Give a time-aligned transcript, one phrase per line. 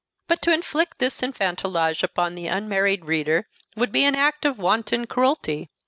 [0.27, 5.05] But to inflict this enfantillage upon the unmarried reader would be an act of wanton
[5.05, 5.69] cruelty.